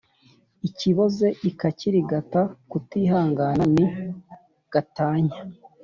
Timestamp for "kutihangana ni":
2.69-3.85